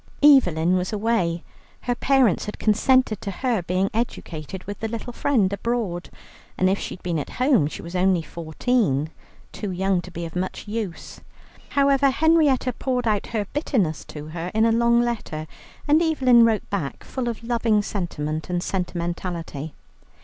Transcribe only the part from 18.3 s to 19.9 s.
and sentimentality.